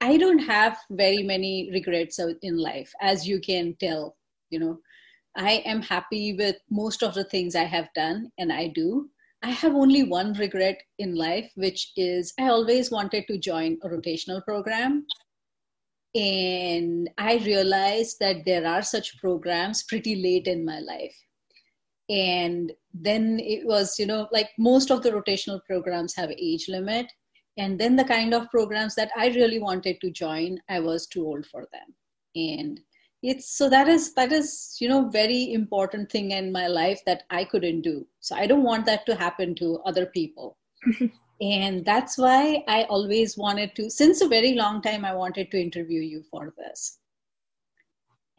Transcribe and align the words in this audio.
I 0.00 0.16
don't 0.16 0.38
have 0.38 0.78
very 0.90 1.22
many 1.22 1.70
regrets 1.72 2.18
in 2.18 2.56
life, 2.56 2.92
as 3.00 3.28
you 3.28 3.40
can 3.40 3.76
tell. 3.78 4.16
You 4.50 4.58
know, 4.60 4.78
I 5.36 5.62
am 5.66 5.82
happy 5.82 6.34
with 6.34 6.56
most 6.70 7.02
of 7.02 7.14
the 7.14 7.24
things 7.24 7.54
I 7.54 7.64
have 7.64 7.88
done 7.94 8.30
and 8.38 8.52
I 8.52 8.68
do. 8.68 9.10
I 9.42 9.50
have 9.50 9.74
only 9.74 10.02
one 10.02 10.34
regret 10.34 10.80
in 10.98 11.14
life, 11.14 11.50
which 11.54 11.92
is 11.96 12.32
I 12.38 12.48
always 12.48 12.90
wanted 12.90 13.26
to 13.28 13.38
join 13.38 13.78
a 13.82 13.88
rotational 13.88 14.44
program. 14.44 15.06
And 16.14 17.08
I 17.16 17.36
realized 17.36 18.16
that 18.20 18.44
there 18.44 18.66
are 18.66 18.82
such 18.82 19.18
programs 19.18 19.84
pretty 19.84 20.16
late 20.16 20.46
in 20.46 20.64
my 20.64 20.80
life. 20.80 21.14
And 22.08 22.72
then 22.92 23.38
it 23.38 23.64
was, 23.64 23.98
you 23.98 24.06
know, 24.06 24.28
like 24.32 24.50
most 24.58 24.90
of 24.90 25.02
the 25.02 25.12
rotational 25.12 25.60
programs 25.64 26.14
have 26.16 26.30
age 26.32 26.66
limit. 26.68 27.06
And 27.56 27.78
then 27.78 27.96
the 27.96 28.04
kind 28.04 28.32
of 28.32 28.50
programs 28.50 28.94
that 28.94 29.10
I 29.16 29.28
really 29.28 29.58
wanted 29.58 30.00
to 30.00 30.10
join, 30.10 30.58
I 30.68 30.80
was 30.80 31.06
too 31.06 31.26
old 31.26 31.46
for 31.46 31.66
them. 31.72 31.94
And 32.34 32.80
it's 33.22 33.56
so 33.56 33.68
that 33.68 33.88
is 33.88 34.14
that 34.14 34.32
is 34.32 34.76
you 34.80 34.88
know 34.88 35.08
very 35.08 35.52
important 35.52 36.10
thing 36.10 36.30
in 36.30 36.50
my 36.50 36.66
life 36.66 37.02
that 37.04 37.24
i 37.30 37.44
couldn't 37.44 37.82
do. 37.82 38.06
So 38.20 38.34
i 38.34 38.46
don't 38.46 38.62
want 38.62 38.86
that 38.86 39.04
to 39.06 39.14
happen 39.14 39.54
to 39.56 39.80
other 39.84 40.06
people. 40.06 40.56
And 41.42 41.86
that's 41.86 42.18
why 42.18 42.62
i 42.68 42.82
always 42.84 43.38
wanted 43.38 43.74
to 43.76 43.88
since 43.88 44.20
a 44.20 44.28
very 44.28 44.52
long 44.54 44.82
time 44.82 45.06
i 45.06 45.14
wanted 45.14 45.50
to 45.50 45.60
interview 45.60 46.02
you 46.02 46.22
for 46.30 46.52
this 46.58 46.99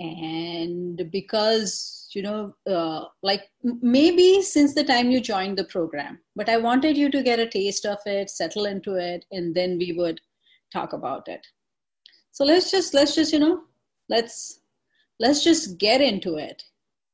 and 0.01 1.03
because 1.11 2.09
you 2.13 2.21
know 2.21 2.53
uh, 2.75 3.05
like 3.23 3.43
maybe 3.81 4.41
since 4.41 4.73
the 4.73 4.83
time 4.83 5.11
you 5.11 5.21
joined 5.21 5.57
the 5.57 5.69
program 5.75 6.19
but 6.35 6.49
i 6.49 6.57
wanted 6.57 6.97
you 6.97 7.09
to 7.09 7.23
get 7.29 7.39
a 7.39 7.47
taste 7.47 7.85
of 7.85 7.99
it 8.05 8.29
settle 8.29 8.65
into 8.65 8.95
it 8.95 9.25
and 9.31 9.55
then 9.55 9.77
we 9.77 9.93
would 9.93 10.19
talk 10.73 10.93
about 10.93 11.27
it 11.27 11.45
so 12.31 12.43
let's 12.43 12.71
just 12.71 12.93
let's 12.93 13.15
just 13.15 13.33
you 13.33 13.39
know 13.39 13.61
let's 14.09 14.61
let's 15.21 15.43
just 15.43 15.77
get 15.77 16.01
into 16.01 16.35
it. 16.37 16.63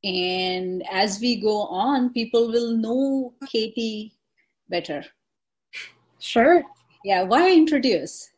And 0.04 0.84
as 0.90 1.20
we 1.20 1.42
go 1.42 1.64
on, 1.64 2.14
people 2.14 2.48
will 2.48 2.76
know 2.76 3.34
Katie 3.52 4.14
better. 4.70 5.04
Sure. 6.20 6.64
Yeah, 7.04 7.24
why 7.24 7.52
introduce? 7.52 8.32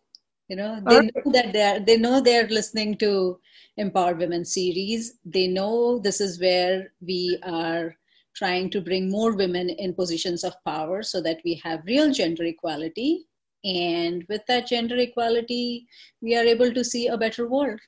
You 0.49 0.57
know, 0.57 0.81
they 0.85 1.01
know 1.01 1.31
that 1.31 1.53
they're 1.53 1.79
they 1.79 1.97
know 1.97 2.19
they're 2.19 2.47
listening 2.47 2.97
to 2.97 3.39
Empowered 3.77 4.17
Women 4.17 4.43
series. 4.43 5.19
They 5.23 5.47
know 5.47 5.99
this 5.99 6.19
is 6.19 6.41
where 6.41 6.91
we 7.01 7.39
are 7.43 7.95
trying 8.35 8.69
to 8.71 8.81
bring 8.81 9.09
more 9.09 9.35
women 9.35 9.69
in 9.69 9.93
positions 9.93 10.43
of 10.43 10.61
power 10.65 11.03
so 11.03 11.21
that 11.21 11.39
we 11.45 11.61
have 11.63 11.85
real 11.85 12.11
gender 12.11 12.43
equality. 12.43 13.25
And 13.63 14.25
with 14.27 14.45
that 14.47 14.67
gender 14.67 14.97
equality, 14.97 15.87
we 16.21 16.35
are 16.35 16.43
able 16.43 16.73
to 16.73 16.83
see 16.83 17.07
a 17.07 17.17
better 17.17 17.47
world 17.47 17.79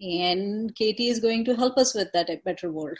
and 0.00 0.74
Katie 0.74 1.08
is 1.08 1.20
going 1.20 1.44
to 1.46 1.56
help 1.56 1.78
us 1.78 1.94
with 1.94 2.12
that 2.12 2.44
better 2.44 2.70
world. 2.70 2.98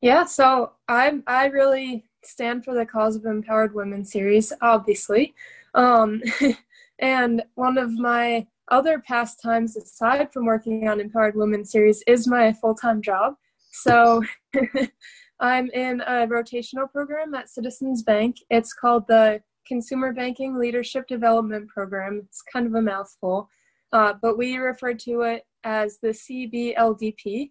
Yeah, 0.00 0.24
so 0.24 0.72
I 0.88 1.20
I 1.26 1.46
really 1.46 2.04
stand 2.22 2.64
for 2.64 2.74
the 2.74 2.86
cause 2.86 3.16
of 3.16 3.24
empowered 3.24 3.74
women 3.74 4.04
series, 4.04 4.52
obviously, 4.60 5.34
um, 5.74 6.22
and 6.98 7.42
one 7.54 7.78
of 7.78 7.92
my 7.92 8.46
other 8.70 8.98
pastimes 8.98 9.76
aside 9.76 10.32
from 10.32 10.44
working 10.46 10.88
on 10.88 11.00
empowered 11.00 11.36
women 11.36 11.64
series 11.64 12.02
is 12.06 12.26
my 12.26 12.52
full 12.52 12.74
time 12.74 13.02
job. 13.02 13.34
So. 13.70 14.22
I'm 15.38 15.68
in 15.72 16.00
a 16.00 16.26
rotational 16.26 16.90
program 16.90 17.34
at 17.34 17.50
Citizens 17.50 18.02
Bank. 18.02 18.36
It's 18.48 18.72
called 18.72 19.06
the 19.06 19.42
Consumer 19.66 20.12
Banking 20.12 20.56
Leadership 20.56 21.06
Development 21.06 21.68
Program. 21.68 22.22
It's 22.24 22.42
kind 22.50 22.66
of 22.66 22.74
a 22.74 22.80
mouthful. 22.80 23.48
Uh, 23.92 24.14
but 24.20 24.38
we 24.38 24.56
refer 24.56 24.94
to 24.94 25.22
it 25.22 25.42
as 25.64 25.98
the 26.00 26.08
CBLDP, 26.08 27.50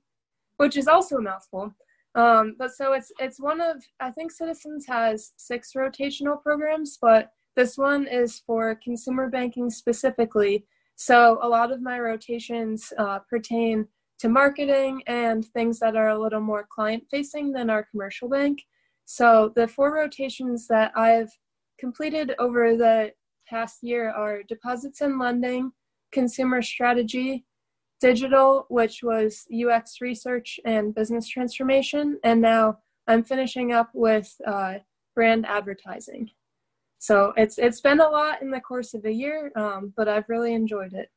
which 0.57 0.77
is 0.77 0.87
also 0.87 1.17
a 1.17 1.21
mouthful. 1.21 1.75
Um, 2.15 2.55
but 2.57 2.71
so 2.71 2.93
it's 2.93 3.11
it's 3.19 3.41
one 3.41 3.59
of 3.59 3.83
I 3.99 4.09
think 4.09 4.31
Citizens 4.31 4.85
has 4.87 5.33
six 5.35 5.73
rotational 5.75 6.41
programs, 6.41 6.97
but 7.01 7.29
this 7.55 7.77
one 7.77 8.07
is 8.07 8.41
for 8.45 8.75
consumer 8.75 9.29
banking 9.29 9.69
specifically. 9.69 10.65
So 10.95 11.39
a 11.41 11.47
lot 11.47 11.71
of 11.71 11.81
my 11.81 11.99
rotations 11.99 12.91
uh, 12.97 13.19
pertain 13.19 13.87
to 14.19 14.29
marketing 14.29 15.03
and 15.07 15.45
things 15.45 15.79
that 15.79 15.95
are 15.95 16.09
a 16.09 16.19
little 16.19 16.41
more 16.41 16.67
client 16.69 17.03
facing 17.11 17.51
than 17.51 17.69
our 17.69 17.83
commercial 17.83 18.29
bank. 18.29 18.63
So 19.05 19.51
the 19.55 19.67
four 19.67 19.93
rotations 19.93 20.67
that 20.67 20.91
I've 20.95 21.31
completed 21.79 22.33
over 22.39 22.75
the 22.75 23.11
past 23.47 23.83
year 23.83 24.09
are 24.09 24.43
deposits 24.43 25.01
and 25.01 25.19
lending, 25.19 25.71
consumer 26.11 26.61
strategy, 26.61 27.45
digital, 27.99 28.65
which 28.69 29.03
was 29.03 29.45
UX 29.53 30.01
research 30.01 30.59
and 30.65 30.95
business 30.95 31.27
transformation, 31.27 32.19
and 32.23 32.41
now 32.41 32.79
I'm 33.07 33.23
finishing 33.23 33.71
up 33.71 33.89
with 33.93 34.33
uh, 34.47 34.75
brand 35.13 35.45
advertising. 35.45 36.31
So 37.05 37.33
it's 37.37 37.59
it's 37.59 37.81
been 37.81 37.99
a 37.99 38.09
lot 38.09 38.41
in 38.41 38.49
the 38.49 38.59
course 38.59 38.95
of 38.95 39.05
a 39.05 39.11
year, 39.11 39.51
um, 39.55 39.93
but 39.95 40.07
I've 40.07 40.27
really 40.27 40.55
enjoyed 40.55 40.93
it. 40.93 41.09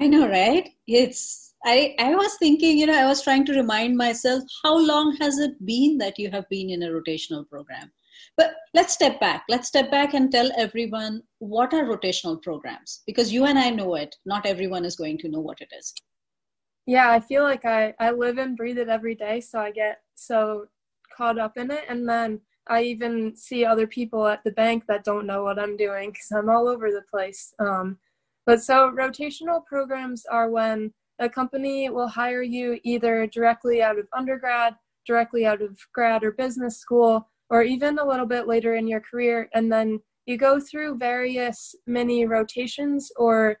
I 0.00 0.06
know, 0.06 0.26
right? 0.30 0.66
It's 0.86 1.54
I 1.62 1.94
I 1.98 2.14
was 2.14 2.36
thinking, 2.38 2.78
you 2.78 2.86
know, 2.86 2.98
I 2.98 3.04
was 3.04 3.22
trying 3.22 3.44
to 3.46 3.52
remind 3.52 3.98
myself 3.98 4.44
how 4.64 4.78
long 4.78 5.14
has 5.20 5.38
it 5.38 5.54
been 5.66 5.98
that 5.98 6.18
you 6.18 6.30
have 6.30 6.48
been 6.48 6.70
in 6.70 6.84
a 6.84 6.88
rotational 6.88 7.46
program? 7.46 7.92
But 8.38 8.54
let's 8.72 8.94
step 8.94 9.20
back. 9.20 9.44
Let's 9.50 9.68
step 9.68 9.90
back 9.90 10.14
and 10.14 10.32
tell 10.32 10.50
everyone 10.56 11.22
what 11.40 11.74
are 11.74 11.84
rotational 11.84 12.40
programs 12.40 13.02
because 13.06 13.30
you 13.30 13.44
and 13.44 13.58
I 13.58 13.68
know 13.68 13.94
it. 13.94 14.16
Not 14.24 14.46
everyone 14.46 14.86
is 14.86 14.96
going 14.96 15.18
to 15.18 15.28
know 15.28 15.40
what 15.40 15.60
it 15.60 15.68
is. 15.78 15.92
Yeah, 16.86 17.10
I 17.10 17.20
feel 17.20 17.42
like 17.42 17.66
I, 17.66 17.92
I 18.00 18.10
live 18.10 18.38
and 18.38 18.56
breathe 18.56 18.78
it 18.78 18.88
every 18.88 19.14
day. 19.14 19.42
So 19.42 19.58
I 19.58 19.70
get 19.70 19.98
so 20.14 20.64
caught 21.14 21.38
up 21.38 21.58
in 21.58 21.70
it. 21.70 21.84
And 21.90 22.08
then 22.08 22.40
I 22.68 22.82
even 22.82 23.34
see 23.36 23.64
other 23.64 23.86
people 23.86 24.26
at 24.26 24.44
the 24.44 24.52
bank 24.52 24.84
that 24.88 25.04
don't 25.04 25.26
know 25.26 25.42
what 25.42 25.58
I'm 25.58 25.76
doing 25.76 26.10
because 26.10 26.30
I'm 26.32 26.50
all 26.50 26.68
over 26.68 26.90
the 26.90 27.02
place. 27.10 27.54
Um, 27.58 27.98
but 28.46 28.62
so 28.62 28.90
rotational 28.90 29.64
programs 29.64 30.24
are 30.26 30.50
when 30.50 30.92
a 31.18 31.28
company 31.28 31.90
will 31.90 32.08
hire 32.08 32.42
you 32.42 32.78
either 32.84 33.26
directly 33.26 33.82
out 33.82 33.98
of 33.98 34.06
undergrad, 34.16 34.74
directly 35.06 35.46
out 35.46 35.62
of 35.62 35.78
grad 35.92 36.22
or 36.22 36.32
business 36.32 36.78
school, 36.78 37.28
or 37.50 37.62
even 37.62 37.98
a 37.98 38.06
little 38.06 38.26
bit 38.26 38.46
later 38.46 38.74
in 38.74 38.86
your 38.86 39.00
career 39.00 39.48
and 39.54 39.72
then 39.72 40.00
you 40.26 40.36
go 40.36 40.60
through 40.60 40.98
various 40.98 41.74
mini 41.86 42.26
rotations 42.26 43.10
or 43.16 43.56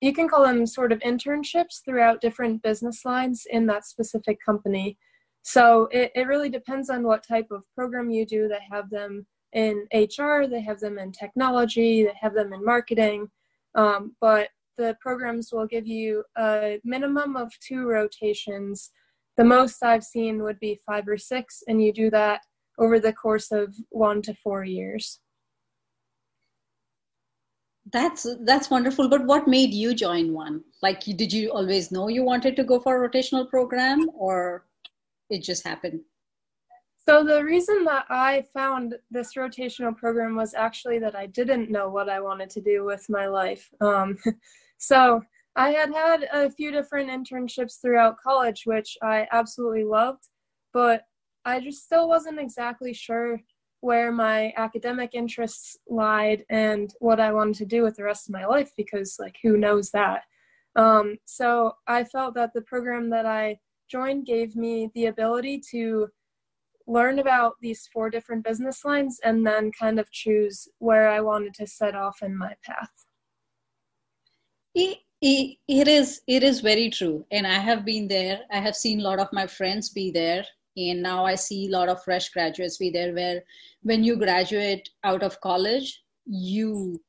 you 0.00 0.12
can 0.12 0.28
call 0.28 0.44
them 0.44 0.64
sort 0.64 0.92
of 0.92 1.00
internships 1.00 1.84
throughout 1.84 2.20
different 2.20 2.62
business 2.62 3.04
lines 3.04 3.46
in 3.50 3.66
that 3.66 3.84
specific 3.84 4.38
company 4.44 4.96
so 5.42 5.88
it, 5.92 6.10
it 6.14 6.26
really 6.26 6.48
depends 6.48 6.90
on 6.90 7.02
what 7.02 7.26
type 7.26 7.48
of 7.50 7.62
program 7.74 8.10
you 8.10 8.26
do 8.26 8.48
they 8.48 8.58
have 8.70 8.90
them 8.90 9.26
in 9.52 9.86
hr 9.94 10.46
they 10.46 10.60
have 10.60 10.80
them 10.80 10.98
in 10.98 11.10
technology 11.12 12.04
they 12.04 12.14
have 12.20 12.34
them 12.34 12.52
in 12.52 12.64
marketing 12.64 13.28
um, 13.74 14.14
but 14.20 14.48
the 14.76 14.96
programs 15.00 15.52
will 15.52 15.66
give 15.66 15.86
you 15.86 16.22
a 16.36 16.78
minimum 16.84 17.36
of 17.36 17.52
two 17.60 17.86
rotations 17.86 18.90
the 19.36 19.44
most 19.44 19.82
i've 19.82 20.04
seen 20.04 20.42
would 20.42 20.58
be 20.60 20.80
five 20.86 21.08
or 21.08 21.18
six 21.18 21.62
and 21.68 21.82
you 21.82 21.92
do 21.92 22.10
that 22.10 22.40
over 22.78 23.00
the 23.00 23.12
course 23.12 23.50
of 23.50 23.76
one 23.90 24.22
to 24.22 24.34
four 24.34 24.64
years. 24.64 25.20
That's 27.90 28.26
that's 28.40 28.70
wonderful. 28.70 29.08
But 29.08 29.24
what 29.24 29.48
made 29.48 29.72
you 29.72 29.94
join 29.94 30.32
one? 30.32 30.62
Like, 30.82 31.00
did 31.00 31.32
you 31.32 31.50
always 31.50 31.90
know 31.90 32.08
you 32.08 32.22
wanted 32.22 32.54
to 32.56 32.64
go 32.64 32.80
for 32.80 33.02
a 33.02 33.08
rotational 33.08 33.48
program, 33.48 34.10
or 34.14 34.66
it 35.30 35.42
just 35.42 35.66
happened? 35.66 36.00
So 37.08 37.24
the 37.24 37.42
reason 37.42 37.84
that 37.84 38.04
I 38.10 38.44
found 38.52 38.94
this 39.10 39.34
rotational 39.34 39.96
program 39.96 40.36
was 40.36 40.52
actually 40.52 40.98
that 40.98 41.16
I 41.16 41.26
didn't 41.26 41.70
know 41.70 41.88
what 41.88 42.10
I 42.10 42.20
wanted 42.20 42.50
to 42.50 42.60
do 42.60 42.84
with 42.84 43.06
my 43.08 43.26
life. 43.26 43.66
Um, 43.80 44.18
so 44.78 45.22
I 45.56 45.70
had 45.70 45.92
had 45.92 46.28
a 46.32 46.50
few 46.50 46.70
different 46.70 47.08
internships 47.08 47.80
throughout 47.80 48.18
college, 48.18 48.62
which 48.66 48.98
I 49.02 49.26
absolutely 49.32 49.84
loved, 49.84 50.24
but 50.74 51.04
I 51.46 51.60
just 51.60 51.84
still 51.84 52.08
wasn't 52.08 52.38
exactly 52.38 52.92
sure 52.92 53.40
where 53.80 54.12
my 54.12 54.52
academic 54.56 55.14
interests 55.14 55.78
lied 55.88 56.44
and 56.50 56.92
what 56.98 57.20
I 57.20 57.32
wanted 57.32 57.54
to 57.56 57.64
do 57.64 57.82
with 57.82 57.96
the 57.96 58.04
rest 58.04 58.28
of 58.28 58.34
my 58.34 58.44
life 58.44 58.70
because, 58.76 59.16
like, 59.18 59.36
who 59.42 59.56
knows 59.56 59.90
that? 59.92 60.22
Um, 60.76 61.16
so 61.24 61.72
I 61.86 62.04
felt 62.04 62.34
that 62.34 62.52
the 62.54 62.62
program 62.62 63.08
that 63.10 63.24
I 63.24 63.58
joined 63.88 64.26
gave 64.26 64.56
me 64.56 64.90
the 64.94 65.06
ability 65.06 65.62
to 65.70 66.08
learn 66.86 67.18
about 67.18 67.54
these 67.60 67.88
four 67.92 68.08
different 68.08 68.44
business 68.44 68.84
lines 68.84 69.20
and 69.22 69.46
then 69.46 69.70
kind 69.78 70.00
of 70.00 70.10
choose 70.10 70.68
where 70.78 71.08
I 71.08 71.20
wanted 71.20 71.54
to 71.54 71.66
set 71.66 71.94
off 71.94 72.22
in 72.22 72.36
my 72.36 72.54
path. 72.64 72.90
It, 74.74 74.98
is 75.88 76.20
it 76.28 76.44
is 76.44 76.60
very 76.60 76.88
true 76.90 77.24
and 77.32 77.44
i 77.44 77.58
have 77.58 77.84
been 77.84 78.06
there 78.06 78.42
i 78.52 78.60
have 78.60 78.76
seen 78.76 79.00
a 79.00 79.02
lot 79.02 79.18
of 79.18 79.26
my 79.32 79.48
friends 79.48 79.88
be 79.88 80.12
there 80.12 80.44
and 80.76 81.02
now 81.02 81.24
i 81.24 81.34
see 81.34 81.66
a 81.66 81.72
lot 81.72 81.88
of 81.88 82.04
fresh 82.04 82.28
graduates 82.28 82.76
be 82.76 82.88
there 82.88 83.12
where 83.12 83.42
when 83.82 84.04
you 84.04 84.16
graduate 84.16 84.88
out 85.02 85.24
of 85.24 85.40
college 85.40 86.04
you 86.26 87.00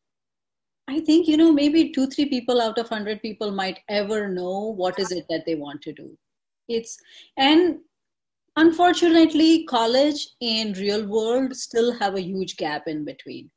I 0.89 1.01
think, 1.01 1.27
you 1.27 1.37
know, 1.37 1.51
maybe 1.51 1.91
two, 1.91 2.07
three 2.07 2.25
people 2.25 2.59
out 2.59 2.79
of 2.79 2.89
100 2.89 3.21
people 3.21 3.51
might 3.51 3.79
ever 3.89 4.27
know 4.27 4.73
what 4.75 4.97
is 4.97 5.11
it 5.11 5.25
that 5.29 5.45
they 5.45 5.53
want 5.53 5.83
to 5.83 5.93
do. 5.93 6.17
It's, 6.69 6.97
and 7.37 7.79
unfortunately, 8.55 9.65
college 9.65 10.29
and 10.41 10.77
real 10.77 11.05
world 11.05 11.55
still 11.55 11.91
have 11.99 12.15
a 12.15 12.21
huge 12.21 12.55
gap 12.57 12.87
in 12.87 13.03
between. 13.03 13.49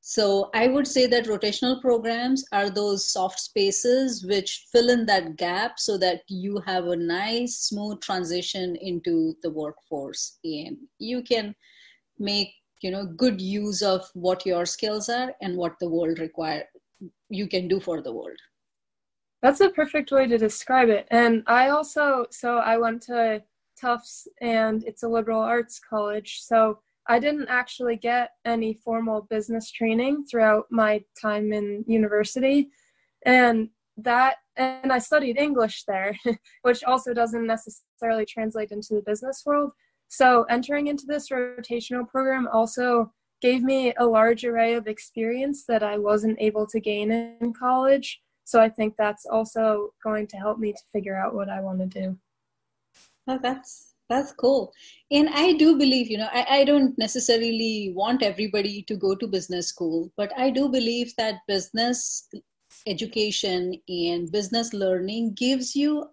So 0.00 0.50
I 0.54 0.68
would 0.68 0.86
say 0.86 1.06
that 1.06 1.26
rotational 1.26 1.80
programs 1.80 2.44
are 2.52 2.70
those 2.70 3.12
soft 3.12 3.40
spaces 3.40 4.24
which 4.24 4.66
fill 4.70 4.88
in 4.88 5.04
that 5.06 5.36
gap 5.36 5.80
so 5.80 5.98
that 5.98 6.22
you 6.28 6.62
have 6.64 6.86
a 6.86 6.96
nice, 6.96 7.58
smooth 7.58 8.00
transition 8.00 8.76
into 8.76 9.36
the 9.42 9.50
workforce 9.50 10.38
and 10.44 10.76
you 10.98 11.22
can 11.22 11.54
make 12.18 12.54
you 12.82 12.90
know 12.90 13.04
good 13.04 13.40
use 13.40 13.82
of 13.82 14.08
what 14.14 14.46
your 14.46 14.64
skills 14.64 15.08
are 15.08 15.34
and 15.40 15.56
what 15.56 15.74
the 15.80 15.88
world 15.88 16.18
require 16.18 16.64
you 17.28 17.48
can 17.48 17.68
do 17.68 17.80
for 17.80 18.00
the 18.02 18.12
world 18.12 18.38
that's 19.42 19.60
a 19.60 19.70
perfect 19.70 20.10
way 20.10 20.26
to 20.26 20.38
describe 20.38 20.88
it. 20.88 21.06
And 21.10 21.42
i 21.46 21.68
also 21.68 22.26
so 22.30 22.58
i 22.58 22.76
went 22.76 23.02
to 23.02 23.42
tufts 23.80 24.26
and 24.40 24.82
it's 24.84 25.02
a 25.02 25.08
liberal 25.08 25.40
arts 25.40 25.78
college. 25.78 26.40
So 26.42 26.80
i 27.08 27.18
didn't 27.18 27.48
actually 27.48 27.96
get 27.96 28.30
any 28.44 28.74
formal 28.74 29.26
business 29.30 29.70
training 29.70 30.24
throughout 30.30 30.66
my 30.70 31.02
time 31.20 31.52
in 31.52 31.84
university. 31.86 32.68
And 33.24 33.68
that 33.98 34.36
and 34.56 34.92
i 34.92 34.98
studied 34.98 35.38
english 35.38 35.84
there 35.88 36.14
which 36.62 36.84
also 36.84 37.14
doesn't 37.14 37.46
necessarily 37.46 38.26
translate 38.26 38.70
into 38.70 38.94
the 38.94 39.02
business 39.06 39.42
world. 39.46 39.70
So 40.08 40.44
entering 40.44 40.86
into 40.86 41.04
this 41.06 41.30
rotational 41.30 42.08
program 42.08 42.48
also 42.52 43.12
gave 43.40 43.62
me 43.62 43.92
a 43.98 44.06
large 44.06 44.44
array 44.44 44.74
of 44.74 44.86
experience 44.86 45.64
that 45.66 45.82
I 45.82 45.98
wasn't 45.98 46.40
able 46.40 46.66
to 46.68 46.80
gain 46.80 47.10
in 47.10 47.52
college. 47.52 48.20
So 48.46 48.60
I 48.60 48.68
think 48.68 48.94
that's 48.96 49.26
also 49.26 49.92
going 50.04 50.28
to 50.28 50.36
help 50.36 50.58
me 50.58 50.72
to 50.72 50.82
figure 50.92 51.16
out 51.16 51.34
what 51.34 51.48
I 51.48 51.60
want 51.60 51.80
to 51.80 51.86
do. 51.86 52.16
Oh, 53.26 53.40
that's 53.42 53.94
that's 54.08 54.32
cool. 54.32 54.72
And 55.10 55.28
I 55.30 55.54
do 55.54 55.76
believe, 55.76 56.08
you 56.08 56.16
know, 56.16 56.28
I, 56.32 56.60
I 56.60 56.64
don't 56.64 56.96
necessarily 56.96 57.92
want 57.96 58.22
everybody 58.22 58.82
to 58.82 58.96
go 58.96 59.16
to 59.16 59.26
business 59.26 59.66
school, 59.66 60.12
but 60.16 60.32
I 60.38 60.50
do 60.50 60.68
believe 60.68 61.12
that 61.16 61.40
business 61.48 62.28
education 62.86 63.74
and 63.88 64.30
business 64.30 64.72
learning 64.72 65.34
gives 65.34 65.74
you 65.74 66.08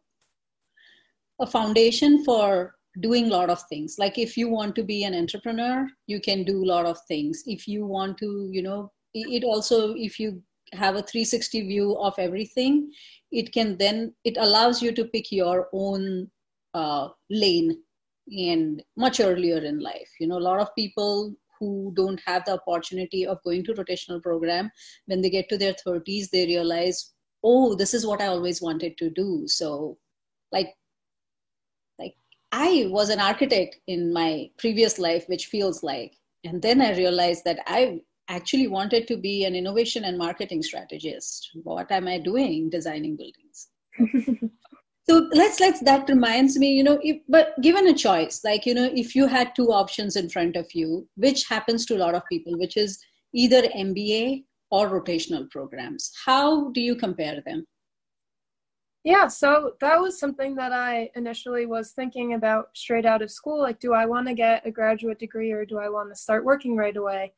a 1.40 1.46
foundation 1.46 2.24
for 2.24 2.74
doing 3.00 3.28
a 3.28 3.30
lot 3.30 3.50
of 3.50 3.62
things 3.70 3.96
like 3.98 4.20
if 4.20 4.38
you 4.38 4.48
want 4.48 4.76
to 4.76 4.84
be 4.84 5.04
an 5.04 5.16
entrepreneur 5.16 5.88
you 6.06 6.22
can 6.22 6.44
do 6.44 6.64
a 6.64 6.70
lot 6.74 6.86
of 6.86 6.96
things 7.08 7.42
if 7.48 7.68
you 7.68 7.88
want 7.88 8.16
to 8.20 8.48
you 8.52 8.62
know 8.62 8.92
it 9.16 9.44
also 9.44 9.96
if 9.96 10.20
you 10.20 10.40
have 10.74 10.96
a 10.96 11.02
360 11.02 11.62
view 11.68 11.98
of 11.98 12.14
everything 12.18 12.92
it 13.32 13.52
can 13.52 13.78
then 13.78 14.14
it 14.24 14.38
allows 14.38 14.82
you 14.82 14.92
to 14.92 15.06
pick 15.06 15.32
your 15.32 15.68
own 15.74 16.30
uh, 16.74 17.08
lane 17.30 17.78
and 18.28 18.84
much 18.98 19.20
earlier 19.20 19.58
in 19.58 19.80
life 19.80 20.10
you 20.20 20.28
know 20.28 20.38
a 20.38 20.48
lot 20.50 20.60
of 20.60 20.76
people 20.76 21.34
who 21.60 21.94
don't 21.96 22.22
have 22.26 22.44
the 22.46 22.54
opportunity 22.54 23.26
of 23.26 23.44
going 23.44 23.64
to 23.64 23.74
rotational 23.74 24.22
program 24.22 24.72
when 25.06 25.22
they 25.22 25.30
get 25.30 25.50
to 25.50 25.58
their 25.58 25.74
30s 25.74 26.30
they 26.30 26.46
realize 26.46 27.14
oh 27.44 27.76
this 27.76 27.94
is 27.94 28.06
what 28.06 28.22
i 28.22 28.28
always 28.28 28.62
wanted 28.62 28.98
to 28.98 29.10
do 29.10 29.44
so 29.48 29.98
like 30.52 30.74
like 32.00 32.16
I 32.54 32.88
was 32.90 33.10
an 33.10 33.20
architect 33.20 33.80
in 33.88 34.14
my 34.14 34.50
previous 34.60 35.00
life, 35.00 35.28
which 35.28 35.48
feels 35.48 35.82
like. 35.82 36.14
And 36.44 36.62
then 36.62 36.82
I 36.82 36.96
realized 36.96 37.44
that 37.46 37.60
I 37.66 38.02
actually 38.30 38.68
wanted 38.68 39.08
to 39.08 39.18
be 39.18 39.46
an 39.46 39.56
innovation 39.56 40.06
and 40.06 40.18
marketing 40.18 40.62
strategist. 40.64 41.50
What 41.64 41.92
am 41.92 42.08
I 42.08 42.20
doing 42.20 42.70
designing 42.70 43.18
buildings? 43.18 43.70
so 45.10 45.28
let's 45.34 45.60
let's 45.60 45.82
that 45.82 46.08
reminds 46.10 46.58
me 46.58 46.74
you 46.74 46.84
know 46.84 47.00
if, 47.04 47.18
but 47.28 47.54
given 47.62 47.88
a 47.88 47.94
choice 47.94 48.42
like 48.44 48.66
you 48.66 48.74
know 48.74 48.90
if 48.94 49.16
you 49.16 49.28
had 49.28 49.54
two 49.56 49.68
options 49.72 50.16
in 50.16 50.30
front 50.30 50.56
of 50.56 50.66
you 50.74 51.08
which 51.16 51.48
happens 51.48 51.86
to 51.86 51.96
a 51.96 52.00
lot 52.04 52.16
of 52.16 52.24
people 52.32 52.58
which 52.58 52.78
is 52.78 52.98
either 53.34 53.64
mba 53.78 54.44
or 54.72 54.90
rotational 54.90 55.50
programs 55.52 56.12
how 56.26 56.72
do 56.72 56.82
you 56.82 56.96
compare 56.96 57.42
them 57.46 57.66
yeah, 59.06 59.28
so 59.28 59.74
that 59.82 60.00
was 60.00 60.18
something 60.18 60.56
that 60.56 60.72
I 60.72 61.10
initially 61.16 61.66
was 61.66 61.92
thinking 61.92 62.36
about 62.36 62.70
straight 62.74 63.06
out 63.06 63.22
of 63.22 63.30
school. 63.30 63.62
Like, 63.62 63.82
do 63.82 63.94
I 63.94 64.06
want 64.06 64.28
to 64.30 64.34
get 64.34 64.66
a 64.66 64.72
graduate 64.72 65.20
degree 65.20 65.52
or 65.52 65.66
do 65.66 65.78
I 65.78 65.90
want 65.90 66.10
to 66.10 66.16
start 66.16 66.46
working 66.46 66.78
right 66.78 66.96
away? 66.96 67.34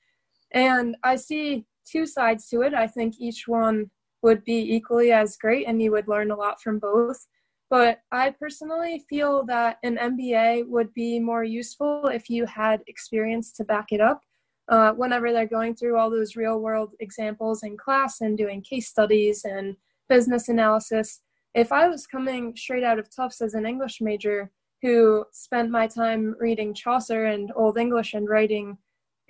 And 0.55 0.95
I 1.03 1.17
see 1.17 1.65
two 1.85 2.07
sides 2.07 2.47
to 2.49 2.61
it. 2.61 2.73
I 2.73 2.87
think 2.87 3.15
each 3.19 3.47
one 3.47 3.91
would 4.23 4.43
be 4.43 4.73
equally 4.75 5.11
as 5.11 5.37
great 5.37 5.67
and 5.67 5.79
you 5.81 5.91
would 5.91 6.07
learn 6.07 6.31
a 6.31 6.35
lot 6.35 6.59
from 6.61 6.79
both. 6.79 7.27
But 7.69 7.99
I 8.11 8.31
personally 8.31 9.03
feel 9.09 9.45
that 9.45 9.77
an 9.83 9.97
MBA 9.97 10.67
would 10.67 10.93
be 10.93 11.19
more 11.19 11.43
useful 11.43 12.07
if 12.07 12.29
you 12.29 12.45
had 12.45 12.81
experience 12.87 13.51
to 13.53 13.63
back 13.65 13.91
it 13.91 14.01
up. 14.01 14.21
Uh, 14.67 14.93
whenever 14.93 15.31
they're 15.31 15.45
going 15.45 15.75
through 15.75 15.97
all 15.97 16.09
those 16.09 16.35
real 16.35 16.59
world 16.59 16.93
examples 16.99 17.61
in 17.61 17.77
class 17.77 18.21
and 18.21 18.35
doing 18.37 18.63
case 18.63 18.87
studies 18.87 19.45
and 19.45 19.75
business 20.09 20.49
analysis, 20.49 21.21
if 21.53 21.71
I 21.71 21.87
was 21.87 22.07
coming 22.07 22.55
straight 22.55 22.83
out 22.83 22.97
of 22.97 23.13
Tufts 23.13 23.41
as 23.41 23.53
an 23.53 23.65
English 23.65 23.99
major 24.01 24.51
who 24.81 25.25
spent 25.31 25.69
my 25.69 25.87
time 25.87 26.35
reading 26.39 26.73
Chaucer 26.73 27.25
and 27.25 27.51
Old 27.55 27.77
English 27.77 28.13
and 28.13 28.27
writing 28.27 28.77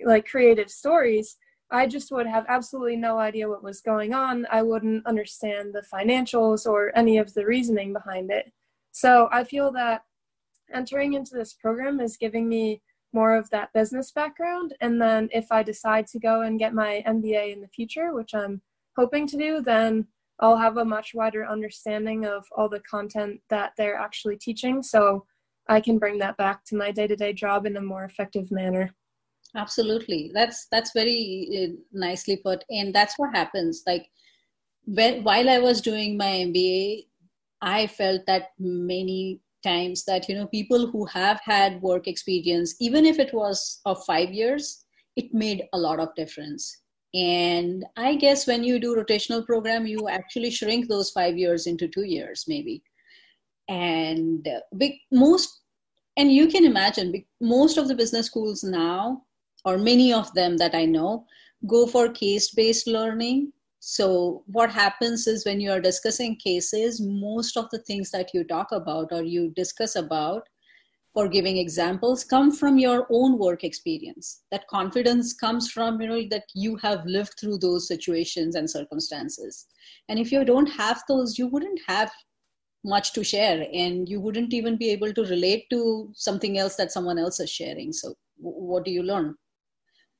like 0.04 0.26
creative 0.28 0.70
stories, 0.70 1.36
I 1.70 1.86
just 1.86 2.12
would 2.12 2.26
have 2.26 2.46
absolutely 2.48 2.96
no 2.96 3.18
idea 3.18 3.48
what 3.48 3.64
was 3.64 3.80
going 3.80 4.14
on. 4.14 4.46
I 4.50 4.62
wouldn't 4.62 5.06
understand 5.06 5.74
the 5.74 5.84
financials 5.92 6.66
or 6.66 6.96
any 6.96 7.18
of 7.18 7.34
the 7.34 7.44
reasoning 7.44 7.92
behind 7.92 8.30
it. 8.30 8.52
So 8.92 9.28
I 9.32 9.44
feel 9.44 9.72
that 9.72 10.02
entering 10.72 11.14
into 11.14 11.34
this 11.34 11.54
program 11.54 12.00
is 12.00 12.16
giving 12.16 12.48
me 12.48 12.82
more 13.12 13.36
of 13.36 13.48
that 13.50 13.72
business 13.72 14.12
background. 14.12 14.74
And 14.80 15.00
then 15.00 15.28
if 15.32 15.50
I 15.50 15.62
decide 15.62 16.06
to 16.08 16.18
go 16.18 16.42
and 16.42 16.58
get 16.58 16.74
my 16.74 17.02
MBA 17.06 17.52
in 17.52 17.60
the 17.60 17.68
future, 17.68 18.14
which 18.14 18.34
I'm 18.34 18.60
hoping 18.96 19.26
to 19.28 19.36
do, 19.36 19.60
then 19.60 20.06
I'll 20.40 20.56
have 20.56 20.76
a 20.76 20.84
much 20.84 21.14
wider 21.14 21.46
understanding 21.46 22.26
of 22.26 22.46
all 22.56 22.68
the 22.68 22.80
content 22.80 23.40
that 23.48 23.72
they're 23.76 23.96
actually 23.96 24.36
teaching. 24.36 24.82
So 24.82 25.24
I 25.68 25.80
can 25.80 25.98
bring 25.98 26.18
that 26.18 26.36
back 26.36 26.64
to 26.66 26.76
my 26.76 26.90
day 26.90 27.06
to 27.06 27.16
day 27.16 27.32
job 27.32 27.66
in 27.66 27.76
a 27.76 27.80
more 27.80 28.04
effective 28.04 28.52
manner. 28.52 28.94
Absolutely. 29.56 30.30
That's, 30.34 30.66
that's 30.70 30.92
very 30.92 31.48
uh, 31.56 31.76
nicely 31.92 32.36
put. 32.36 32.64
And 32.70 32.94
that's 32.94 33.14
what 33.18 33.34
happens. 33.34 33.82
Like 33.86 34.06
when, 34.84 35.24
while 35.24 35.48
I 35.48 35.58
was 35.58 35.80
doing 35.80 36.16
my 36.16 36.26
MBA, 36.26 37.06
I 37.62 37.86
felt 37.86 38.22
that 38.26 38.50
many 38.58 39.40
times 39.64 40.04
that, 40.04 40.28
you 40.28 40.34
know, 40.34 40.46
people 40.46 40.86
who 40.88 41.06
have 41.06 41.40
had 41.42 41.80
work 41.82 42.06
experience, 42.06 42.76
even 42.80 43.06
if 43.06 43.18
it 43.18 43.32
was 43.34 43.80
of 43.86 44.04
five 44.04 44.30
years, 44.30 44.84
it 45.16 45.32
made 45.32 45.64
a 45.72 45.78
lot 45.78 45.98
of 45.98 46.14
difference 46.14 46.82
and 47.14 47.84
i 47.96 48.14
guess 48.14 48.46
when 48.46 48.62
you 48.62 48.78
do 48.78 48.94
rotational 48.94 49.44
program 49.46 49.86
you 49.86 50.08
actually 50.08 50.50
shrink 50.50 50.88
those 50.88 51.10
five 51.10 51.38
years 51.38 51.66
into 51.66 51.88
two 51.88 52.04
years 52.04 52.44
maybe 52.46 52.82
and 53.68 54.48
big, 54.76 54.92
most 55.10 55.60
and 56.16 56.32
you 56.32 56.46
can 56.46 56.64
imagine 56.64 57.24
most 57.40 57.78
of 57.78 57.88
the 57.88 57.94
business 57.94 58.26
schools 58.26 58.62
now 58.62 59.22
or 59.66 59.76
many 59.76 60.12
of 60.12 60.32
them 60.34 60.56
that 60.56 60.74
i 60.74 60.84
know 60.86 61.26
go 61.66 61.86
for 61.86 62.08
case 62.08 62.50
based 62.50 62.86
learning. 62.86 63.52
So 63.80 64.42
what 64.46 64.70
happens 64.70 65.26
is 65.26 65.44
when 65.44 65.60
you 65.60 65.70
are 65.70 65.80
discussing 65.80 66.36
cases 66.36 67.00
most 67.00 67.56
of 67.56 67.68
the 67.70 67.78
things 67.78 68.10
that 68.10 68.34
you 68.34 68.44
talk 68.44 68.72
about 68.72 69.12
or 69.12 69.22
you 69.22 69.50
discuss 69.50 69.96
about 69.96 70.48
for 71.12 71.28
giving 71.28 71.56
examples 71.56 72.24
come 72.24 72.50
from 72.52 72.78
your 72.78 73.06
own 73.10 73.38
work 73.38 73.64
experience. 73.64 74.42
That 74.50 74.66
confidence 74.68 75.32
comes 75.32 75.70
from 75.70 76.00
you 76.00 76.08
know 76.08 76.22
that 76.30 76.44
you 76.54 76.76
have 76.76 77.06
lived 77.06 77.34
through 77.40 77.58
those 77.58 77.88
situations 77.88 78.54
and 78.54 78.68
circumstances. 78.68 79.66
And 80.08 80.18
if 80.18 80.32
you 80.32 80.44
don't 80.44 80.66
have 80.66 81.02
those 81.08 81.38
you 81.38 81.46
wouldn't 81.48 81.80
have 81.86 82.10
much 82.84 83.12
to 83.14 83.24
share 83.24 83.66
and 83.72 84.08
you 84.08 84.20
wouldn't 84.20 84.52
even 84.52 84.76
be 84.76 84.90
able 84.90 85.12
to 85.12 85.24
relate 85.24 85.68
to 85.70 86.10
something 86.14 86.58
else 86.58 86.76
that 86.76 86.92
someone 86.92 87.18
else 87.18 87.40
is 87.40 87.50
sharing. 87.50 87.92
So 87.92 88.14
what 88.36 88.84
do 88.84 88.90
you 88.90 89.02
learn 89.02 89.34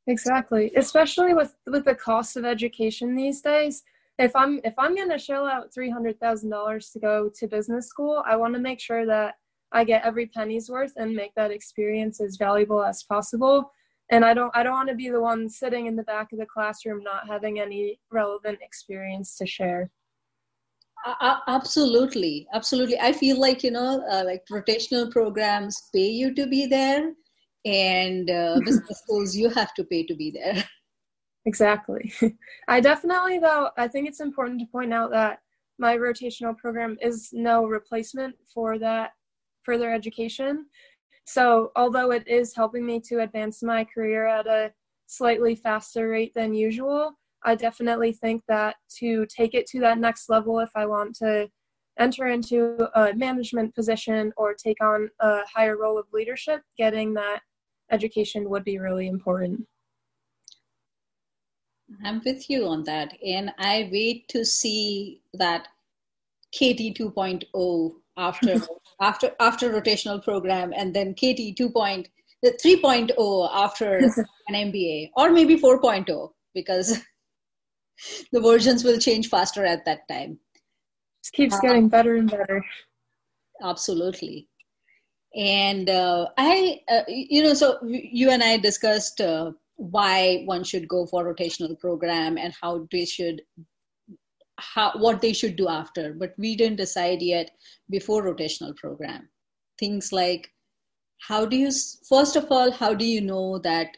exactly 0.07 0.73
especially 0.77 1.35
with 1.35 1.57
with 1.67 1.85
the 1.85 1.95
cost 1.95 2.37
of 2.37 2.45
education 2.45 3.15
these 3.15 3.41
days 3.41 3.83
if 4.19 4.35
i'm 4.37 4.61
if 4.65 4.75
i'm 4.79 4.95
going 4.95 5.11
to 5.11 5.19
shell 5.19 5.47
out 5.47 5.73
$300000 5.77 6.93
to 6.93 6.99
go 6.99 7.31
to 7.35 7.47
business 7.49 7.89
school 7.89 8.23
i 8.27 8.37
want 8.37 8.55
to 8.55 8.61
make 8.61 8.81
sure 8.81 9.05
that 9.05 9.35
I 9.73 9.85
get 9.85 10.05
every 10.05 10.27
penny's 10.27 10.71
worth 10.71 10.93
and 10.97 11.15
make 11.15 11.35
that 11.35 11.51
experience 11.51 12.21
as 12.21 12.37
valuable 12.37 12.83
as 12.83 13.03
possible. 13.03 13.73
And 14.11 14.25
I 14.25 14.35
don't 14.35 14.51
I 14.55 14.63
don't 14.63 14.73
want 14.73 14.89
to 14.89 14.95
be 14.95 15.11
the 15.11 15.21
one 15.21 15.49
sitting 15.49 15.87
in 15.87 15.97
the 15.97 16.05
back 16.05 16.33
of 16.33 16.39
the 16.39 16.47
classroom 16.47 17.03
not 17.03 17.27
having 17.27 17.59
any 17.59 17.99
relevant 18.11 18.59
experience 18.63 19.37
to 19.39 19.47
share. 19.47 19.91
Uh, 21.05 21.39
absolutely, 21.49 22.49
absolutely. 22.55 22.99
I 22.99 23.13
feel 23.13 23.39
like 23.41 23.65
you 23.65 23.73
know, 23.73 24.05
uh, 24.11 24.23
like 24.25 24.45
rotational 24.51 25.11
programs 25.11 25.91
pay 25.93 26.09
you 26.09 26.35
to 26.35 26.47
be 26.47 26.67
there, 26.67 27.13
and 27.67 28.31
uh, 28.31 28.61
business 28.65 29.01
schools 29.01 29.37
you 29.37 29.51
have 29.51 29.75
to 29.75 29.85
pay 29.85 30.05
to 30.05 30.15
be 30.15 30.31
there. 30.31 30.65
exactly. 31.45 32.13
I 32.69 32.81
definitely, 32.81 33.39
though, 33.39 33.71
I 33.77 33.89
think 33.89 34.09
it's 34.09 34.21
important 34.21 34.61
to 34.61 34.67
point 34.67 34.95
out 34.95 35.11
that 35.11 35.41
my 35.79 35.97
rotational 35.97 36.57
program 36.57 36.97
is 37.03 37.31
no 37.33 37.67
replacement 37.67 38.37
for 38.55 38.79
that 38.79 39.11
further 39.65 39.93
education. 39.93 40.67
So, 41.27 41.73
although 41.75 42.13
it 42.13 42.27
is 42.29 42.55
helping 42.55 42.87
me 42.87 43.01
to 43.09 43.21
advance 43.21 43.63
my 43.63 43.85
career 43.85 44.27
at 44.27 44.47
a 44.47 44.73
slightly 45.07 45.57
faster 45.57 46.09
rate 46.09 46.33
than 46.35 46.55
usual, 46.55 47.13
I 47.45 47.57
definitely 47.57 48.13
think 48.13 48.43
that 48.49 48.77
to 48.99 49.27
take 49.27 49.55
it 49.55 49.67
to 49.69 49.81
that 49.81 49.99
next 49.99 50.29
level, 50.29 50.61
if 50.61 50.71
I 50.77 50.87
want 50.87 51.17
to 51.17 51.49
enter 51.99 52.27
into 52.27 52.89
a 52.95 53.13
management 53.15 53.75
position 53.75 54.33
or 54.37 54.55
take 54.55 54.83
on 54.83 55.09
a 55.21 55.41
higher 55.47 55.77
role 55.77 55.99
of 55.99 56.07
leadership, 56.13 56.63
getting 56.79 57.15
that 57.15 57.41
education 57.91 58.49
would 58.51 58.65
be 58.65 58.79
really 58.79 59.07
important. 59.09 59.67
I'm 62.05 62.21
with 62.25 62.51
you 62.51 62.67
on 62.67 62.83
that. 62.85 63.17
And 63.25 63.53
I 63.59 63.89
wait 63.93 64.29
to 64.29 64.45
see 64.45 65.23
that 65.35 65.69
Katie 66.53 66.93
2.0 66.93 67.93
after 68.17 68.61
after 69.01 69.31
after 69.41 69.71
rotational 69.71 70.23
program 70.23 70.73
and 70.75 70.95
then 70.95 71.15
KT 71.15 71.57
2. 71.57 71.69
the 72.43 72.53
3.0 72.65 73.51
after 73.53 73.99
an 74.49 74.55
MBA 74.55 75.11
or 75.17 75.31
maybe 75.31 75.57
4.0 75.57 76.31
because 76.55 76.99
the 78.33 78.41
versions 78.41 78.85
will 78.85 78.99
change 78.99 79.29
faster 79.29 79.65
at 79.65 79.85
that 79.85 80.09
time. 80.09 80.39
Just 81.23 81.35
keeps 81.35 81.55
uh, 81.57 81.61
getting 81.61 81.89
better 81.89 82.17
and 82.17 82.31
better. 82.31 82.65
Absolutely. 83.63 84.49
And 85.37 85.91
uh, 85.91 86.29
I, 86.39 86.81
uh, 86.89 87.03
you 87.09 87.43
know, 87.43 87.55
so 87.55 87.79
you 87.85 88.31
and 88.31 88.43
I 88.43 88.57
discussed 88.57 89.21
uh, 89.21 89.53
why 89.77 90.43
one 90.47 90.65
should 90.65 90.89
go 90.89 91.07
for 91.07 91.25
rotational 91.25 91.79
program 91.79 92.39
and 92.39 92.55
how 92.61 92.89
they 92.91 93.05
should 93.05 93.43
how 94.59 94.93
what 94.97 95.21
they 95.21 95.35
should 95.35 95.57
do 95.57 95.69
after. 95.69 96.15
But 96.15 96.35
we 96.39 96.57
didn't 96.57 96.79
decide 96.79 97.21
yet 97.21 97.51
before 97.91 98.23
rotational 98.25 98.75
program. 98.77 99.29
Things 99.79 100.13
like 100.13 100.51
how 101.19 101.45
do 101.45 101.57
you 101.57 101.71
first 102.09 102.37
of 102.37 102.47
all 102.51 102.71
how 102.71 102.95
do 102.95 103.05
you 103.05 103.21
know 103.21 103.59
that 103.59 103.97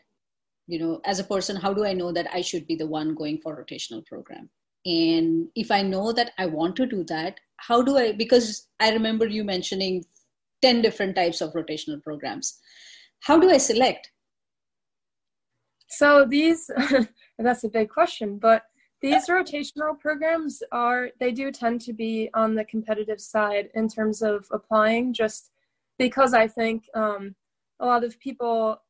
you 0.66 0.78
know 0.78 1.00
as 1.04 1.18
a 1.18 1.25
person 1.25 1.57
how 1.57 1.73
do 1.75 1.85
i 1.85 1.92
know 1.92 2.12
that 2.12 2.28
i 2.33 2.40
should 2.40 2.66
be 2.66 2.76
the 2.76 2.87
one 2.87 3.14
going 3.14 3.38
for 3.38 3.64
rotational 3.64 4.04
program? 4.07 4.49
And 4.85 5.49
if 5.54 5.71
i 5.71 5.83
know 5.83 6.12
that 6.12 6.33
i 6.38 6.47
want 6.47 6.76
to 6.76 6.87
do 6.87 7.04
that 7.04 7.40
how 7.57 7.83
do 7.83 7.97
i 7.99 8.12
because 8.12 8.68
i 8.80 8.90
remember 8.92 9.26
you 9.26 9.45
mentioning 9.45 10.04
10 10.62 10.83
different 10.83 11.15
types 11.15 11.41
of 11.41 11.53
rotational 11.53 12.03
programs 12.03 12.59
how 13.21 13.38
do 13.38 13.50
i 13.50 13.59
select 13.59 14.11
so 15.88 16.25
these, 16.25 16.71
that's 17.38 17.65
a 17.65 17.69
big 17.69 17.88
question, 17.88 18.38
but 18.38 18.62
these 19.00 19.27
rotational 19.29 19.99
programs 19.99 20.62
are, 20.71 21.11
they 21.19 21.33
do 21.33 21.50
tend 21.50 21.81
to 21.83 21.93
be 21.93 22.31
on 22.35 22.55
the 22.55 22.65
competitive 22.65 23.21
side 23.21 23.71
in 23.75 23.88
terms 23.88 24.23
of 24.23 24.47
applying, 24.53 25.12
just 25.12 25.50
because 25.99 26.35
I 26.35 26.47
think 26.47 26.85
um, 26.95 27.35
a 27.81 27.87
lot 27.87 28.05
of 28.05 28.19
people 28.21 28.81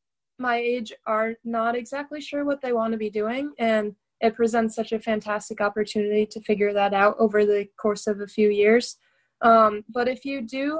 my 0.41 0.55
age 0.55 0.93
are 1.05 1.33
not 1.43 1.75
exactly 1.75 2.21
sure 2.21 2.45
what 2.45 2.61
they 2.61 2.71
want 2.71 2.93
to 2.93 2.97
be 2.97 3.09
doing. 3.09 3.51
And 3.59 3.93
it 4.21 4.35
presents 4.35 4.73
such 4.73 4.93
a 4.93 4.99
fantastic 4.99 5.59
opportunity 5.59 6.25
to 6.27 6.39
figure 6.41 6.71
that 6.71 6.93
out 6.93 7.17
over 7.19 7.45
the 7.45 7.67
course 7.77 8.07
of 8.07 8.21
a 8.21 8.27
few 8.27 8.49
years. 8.49 8.95
Um, 9.41 9.83
but 9.89 10.07
if 10.07 10.23
you 10.23 10.41
do 10.41 10.79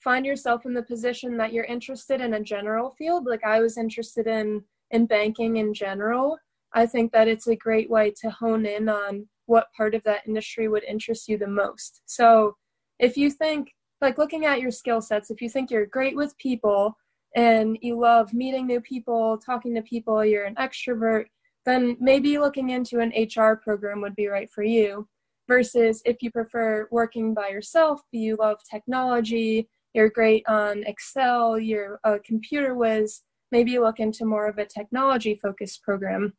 find 0.00 0.24
yourself 0.24 0.64
in 0.64 0.74
the 0.74 0.82
position 0.82 1.36
that 1.36 1.52
you're 1.52 1.64
interested 1.64 2.20
in 2.20 2.34
a 2.34 2.42
general 2.42 2.94
field, 2.96 3.26
like 3.26 3.44
I 3.44 3.60
was 3.60 3.78
interested 3.78 4.26
in 4.26 4.62
in 4.90 5.06
banking 5.06 5.58
in 5.58 5.74
general, 5.74 6.38
I 6.72 6.86
think 6.86 7.12
that 7.12 7.28
it's 7.28 7.46
a 7.46 7.56
great 7.56 7.90
way 7.90 8.12
to 8.20 8.30
hone 8.30 8.66
in 8.66 8.88
on 8.88 9.28
what 9.46 9.72
part 9.76 9.94
of 9.94 10.02
that 10.04 10.26
industry 10.26 10.68
would 10.68 10.84
interest 10.84 11.28
you 11.28 11.38
the 11.38 11.46
most. 11.46 12.02
So 12.06 12.56
if 12.98 13.16
you 13.16 13.30
think, 13.30 13.72
like 14.00 14.18
looking 14.18 14.44
at 14.44 14.60
your 14.60 14.70
skill 14.70 15.00
sets, 15.00 15.30
if 15.30 15.40
you 15.40 15.48
think 15.48 15.70
you're 15.70 15.86
great 15.86 16.16
with 16.16 16.36
people 16.38 16.96
and 17.34 17.78
you 17.80 17.98
love 17.98 18.32
meeting 18.32 18.66
new 18.66 18.80
people, 18.80 19.38
talking 19.38 19.74
to 19.74 19.82
people, 19.82 20.24
you're 20.24 20.44
an 20.44 20.54
extrovert, 20.56 21.26
then 21.64 21.96
maybe 22.00 22.38
looking 22.38 22.70
into 22.70 23.00
an 23.00 23.12
HR 23.16 23.56
program 23.56 24.00
would 24.00 24.14
be 24.14 24.28
right 24.28 24.50
for 24.50 24.62
you. 24.62 25.08
Versus 25.48 26.02
if 26.04 26.18
you 26.20 26.30
prefer 26.30 26.86
working 26.90 27.32
by 27.32 27.48
yourself, 27.48 28.02
you 28.12 28.36
love 28.38 28.58
technology, 28.70 29.66
you're 29.94 30.10
great 30.10 30.44
on 30.48 30.84
Excel, 30.84 31.58
you're 31.58 32.00
a 32.04 32.08
uh, 32.08 32.18
computer 32.24 32.74
whiz, 32.74 33.22
maybe 33.52 33.78
look 33.78 34.00
into 34.00 34.24
more 34.24 34.46
of 34.46 34.58
a 34.58 34.66
technology 34.66 35.34
focused 35.34 35.82
program. 35.82 36.34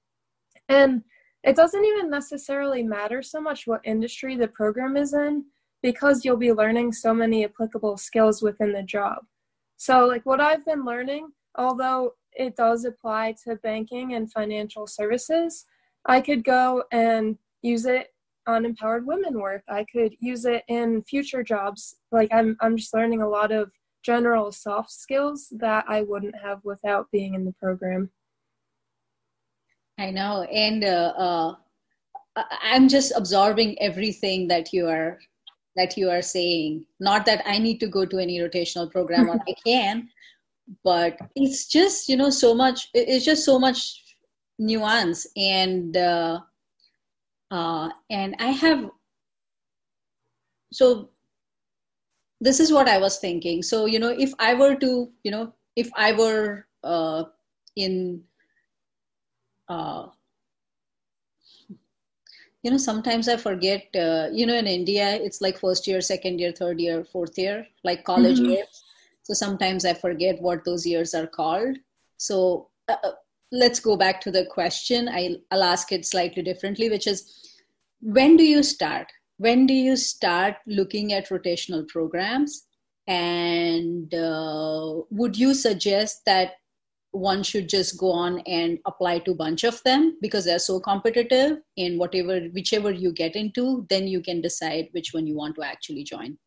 And 0.68 1.04
it 1.44 1.56
doesn't 1.56 1.86
even 1.86 2.10
necessarily 2.10 2.84
matter 2.84 3.22
so 3.22 3.42
much 3.42 3.66
what 3.66 3.82
industry 3.84 4.36
the 4.36 4.48
program 4.48 4.98
is 4.98 5.14
in 5.14 5.46
because 5.82 6.26
you'll 6.26 6.38
be 6.38 6.52
learning 6.52 6.92
so 6.92 7.14
many 7.14 7.46
applicable 7.46 7.98
skills 7.98 8.42
within 8.42 8.74
the 8.74 8.84
job. 8.84 9.20
So, 9.78 10.06
like 10.06 10.26
what 10.26 10.42
I've 10.42 10.66
been 10.66 10.84
learning, 10.84 11.30
although 11.58 12.14
it 12.34 12.56
does 12.56 12.84
apply 12.86 13.36
to 13.46 13.56
banking 13.58 14.14
and 14.14 14.32
financial 14.32 14.86
services, 14.86 15.66
I 16.06 16.22
could 16.22 16.44
go 16.44 16.84
and 16.92 17.38
use 17.62 17.86
it 17.86 18.08
on 18.50 18.66
empowered 18.66 19.06
women 19.06 19.40
work. 19.40 19.64
I 19.70 19.86
could 19.92 20.14
use 20.20 20.46
it 20.46 20.64
in 20.68 21.04
future 21.04 21.44
jobs. 21.44 21.96
Like 22.12 22.30
I'm 22.34 22.58
I'm 22.62 22.78
just 22.78 22.94
learning 22.94 23.22
a 23.22 23.30
lot 23.30 23.52
of 23.52 23.72
general 24.04 24.52
soft 24.52 24.92
skills 24.92 25.48
that 25.58 25.86
I 25.88 26.02
wouldn't 26.02 26.36
have 26.42 26.60
without 26.64 27.08
being 27.12 27.36
in 27.36 27.46
the 27.46 27.54
program. 27.54 28.10
I 29.98 30.12
know, 30.12 30.44
and 30.44 30.84
uh, 30.86 31.14
uh, 31.18 31.56
I'm 32.62 32.88
just 32.88 33.12
absorbing 33.16 33.80
everything 33.82 34.48
that 34.48 34.72
you 34.72 34.88
are 34.88 35.20
that 35.76 35.98
you 35.98 36.10
are 36.10 36.22
saying. 36.22 36.86
Not 37.00 37.26
that 37.26 37.44
I 37.46 37.60
need 37.60 37.80
to 37.82 37.88
go 37.88 38.06
to 38.06 38.18
any 38.18 38.40
rotational 38.40 38.90
program, 38.92 39.30
or 39.30 39.40
I 39.48 39.54
can, 39.66 40.10
but 40.84 41.18
it's 41.36 41.68
just 41.68 42.10
you 42.10 42.18
know 42.18 42.30
so 42.30 42.54
much. 42.54 42.88
It's 42.94 43.26
just 43.26 43.44
so 43.44 43.60
much 43.60 44.02
nuance, 44.58 45.28
and 45.36 45.96
uh, 45.98 46.40
uh 47.52 47.90
and 48.10 48.36
I 48.40 48.52
have 48.52 48.90
so 50.72 51.10
this 52.42 52.60
is 52.60 52.72
what 52.72 52.88
i 52.88 52.98
was 52.98 53.18
thinking. 53.20 53.62
So 53.62 53.86
you 53.86 54.00
know 54.00 54.10
if 54.10 54.34
i 54.40 54.54
were 54.54 54.76
to 54.76 55.12
you 55.24 55.32
know 55.32 55.54
if 55.76 55.90
i 55.96 56.12
were 56.12 56.66
uh, 56.84 57.24
in 57.76 58.24
uh, 59.68 60.08
you 62.64 62.72
know 62.72 62.78
sometimes 62.78 63.28
i 63.28 63.38
forget 63.38 63.88
uh, 63.96 64.28
you 64.32 64.46
know 64.46 64.56
in 64.56 64.68
india 64.68 65.16
it's 65.16 65.42
like 65.42 65.60
first 65.60 65.88
year 65.88 66.02
second 66.02 66.40
year 66.40 66.52
third 66.52 66.80
year 66.80 67.04
fourth 67.04 67.38
year 67.38 67.66
like 67.84 68.04
college 68.04 68.40
mm-hmm. 68.40 68.52
years. 68.52 68.84
So 69.24 69.34
sometimes 69.34 69.86
i 69.86 69.94
forget 69.94 70.42
what 70.42 70.66
those 70.66 70.86
years 70.86 71.14
are 71.14 71.28
called. 71.28 71.78
So 72.18 72.70
uh, 72.88 72.98
uh 73.04 73.12
let's 73.52 73.80
go 73.80 73.98
back 73.98 74.22
to 74.22 74.32
the 74.32 74.46
question. 74.46 75.10
I, 75.10 75.36
i'll 75.52 75.64
ask 75.64 75.92
it 75.92 76.06
slightly 76.06 76.44
differently 76.44 76.90
which 76.90 77.08
is 77.08 77.50
when 78.02 78.38
do 78.38 78.44
you 78.44 78.64
start? 78.64 79.08
When 79.38 79.66
do 79.66 79.74
you 79.74 79.96
start 79.96 80.56
looking 80.68 81.14
at 81.14 81.30
rotational 81.30 81.88
programs? 81.88 82.66
And 83.08 84.14
uh, 84.14 85.02
would 85.10 85.38
you 85.38 85.54
suggest 85.54 86.22
that 86.26 86.52
one 87.12 87.42
should 87.42 87.68
just 87.68 87.98
go 87.98 88.12
on 88.12 88.40
and 88.42 88.78
apply 88.86 89.20
to 89.20 89.32
a 89.32 89.36
bunch 89.36 89.64
of 89.64 89.82
them? 89.84 90.18
Because 90.22 90.46
they're 90.46 90.60
so 90.60 90.80
competitive 90.80 91.58
in 91.76 91.98
whatever 91.98 92.42
whichever 92.54 92.92
you 92.92 93.12
get 93.12 93.36
into 93.36 93.86
then 93.90 94.08
you 94.08 94.22
can 94.22 94.42
decide 94.42 94.90
which 94.92 95.10
one 95.14 95.26
you 95.26 95.36
want 95.36 95.56
to 95.56 95.64
actually 95.64 96.04
join. 96.04 96.38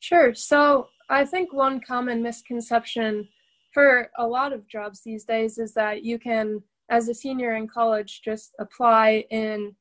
Sure. 0.00 0.34
So 0.34 0.88
i 1.10 1.24
think 1.24 1.52
one 1.52 1.80
common 1.80 2.22
misconception 2.22 3.28
for 3.78 4.10
a 4.18 4.26
lot 4.26 4.52
of 4.52 4.66
jobs 4.66 5.02
these 5.04 5.24
days 5.24 5.56
is 5.56 5.72
that 5.72 6.02
you 6.02 6.18
can 6.18 6.60
as 6.90 7.08
a 7.08 7.14
senior 7.14 7.54
in 7.54 7.68
college 7.68 8.22
just 8.24 8.56
apply 8.58 9.24
in 9.30 9.72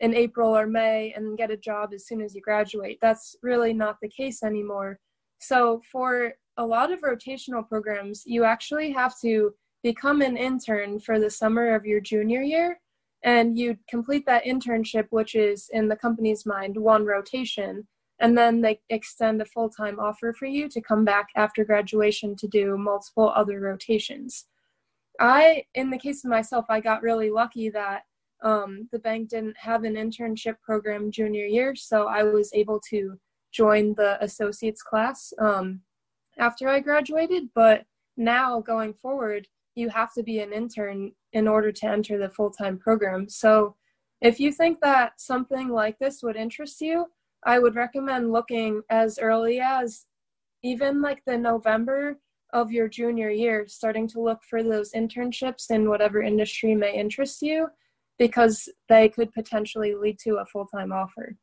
in 0.00 0.12
April 0.12 0.56
or 0.56 0.66
May 0.66 1.12
and 1.14 1.38
get 1.38 1.52
a 1.52 1.56
job 1.56 1.90
as 1.94 2.04
soon 2.04 2.20
as 2.20 2.34
you 2.34 2.40
graduate. 2.40 2.98
That's 3.00 3.36
really 3.44 3.72
not 3.72 3.98
the 4.02 4.08
case 4.08 4.42
anymore. 4.42 4.98
So, 5.38 5.80
for 5.92 6.32
a 6.56 6.66
lot 6.66 6.90
of 6.90 7.02
rotational 7.02 7.68
programs, 7.68 8.24
you 8.26 8.42
actually 8.42 8.90
have 8.90 9.14
to 9.20 9.54
become 9.84 10.20
an 10.20 10.36
intern 10.36 10.98
for 10.98 11.20
the 11.20 11.30
summer 11.30 11.76
of 11.76 11.86
your 11.86 12.00
junior 12.00 12.42
year. 12.42 12.80
And 13.22 13.56
you 13.56 13.78
complete 13.88 14.26
that 14.26 14.44
internship, 14.44 15.06
which 15.10 15.36
is 15.36 15.70
in 15.72 15.86
the 15.86 15.96
company's 15.96 16.44
mind 16.44 16.76
one 16.76 17.06
rotation. 17.06 17.86
And 18.24 18.38
then 18.38 18.62
they 18.62 18.80
extend 18.88 19.42
a 19.42 19.44
full 19.44 19.68
time 19.68 20.00
offer 20.00 20.32
for 20.32 20.46
you 20.46 20.66
to 20.70 20.80
come 20.80 21.04
back 21.04 21.28
after 21.36 21.62
graduation 21.62 22.34
to 22.36 22.48
do 22.48 22.78
multiple 22.78 23.30
other 23.36 23.60
rotations. 23.60 24.46
I, 25.20 25.64
in 25.74 25.90
the 25.90 25.98
case 25.98 26.24
of 26.24 26.30
myself, 26.30 26.64
I 26.70 26.80
got 26.80 27.02
really 27.02 27.28
lucky 27.28 27.68
that 27.68 28.04
um, 28.42 28.88
the 28.92 28.98
bank 28.98 29.28
didn't 29.28 29.58
have 29.58 29.84
an 29.84 29.96
internship 29.96 30.54
program 30.62 31.10
junior 31.10 31.44
year, 31.44 31.74
so 31.76 32.06
I 32.06 32.22
was 32.22 32.50
able 32.54 32.80
to 32.88 33.18
join 33.52 33.92
the 33.92 34.16
associates 34.24 34.80
class 34.80 35.30
um, 35.38 35.82
after 36.38 36.66
I 36.66 36.80
graduated. 36.80 37.50
But 37.54 37.84
now 38.16 38.58
going 38.58 38.94
forward, 38.94 39.46
you 39.74 39.90
have 39.90 40.14
to 40.14 40.22
be 40.22 40.40
an 40.40 40.50
intern 40.50 41.12
in 41.34 41.46
order 41.46 41.70
to 41.72 41.86
enter 41.86 42.16
the 42.16 42.30
full 42.30 42.50
time 42.50 42.78
program. 42.78 43.28
So, 43.28 43.76
if 44.22 44.40
you 44.40 44.50
think 44.50 44.80
that 44.80 45.20
something 45.20 45.68
like 45.68 45.98
this 45.98 46.22
would 46.22 46.36
interest 46.36 46.80
you, 46.80 47.08
I 47.44 47.58
would 47.58 47.74
recommend 47.74 48.32
looking 48.32 48.82
as 48.90 49.18
early 49.18 49.60
as 49.60 50.06
even 50.62 51.02
like 51.02 51.22
the 51.26 51.36
November 51.36 52.18
of 52.52 52.72
your 52.72 52.88
junior 52.88 53.30
year, 53.30 53.66
starting 53.66 54.08
to 54.08 54.20
look 54.20 54.42
for 54.42 54.62
those 54.62 54.92
internships 54.92 55.70
in 55.70 55.88
whatever 55.88 56.22
industry 56.22 56.74
may 56.74 56.94
interest 56.96 57.42
you, 57.42 57.68
because 58.18 58.68
they 58.88 59.08
could 59.08 59.32
potentially 59.32 59.94
lead 59.94 60.18
to 60.20 60.36
a 60.36 60.46
full 60.46 60.66
time 60.66 60.92
offer. 60.92 61.36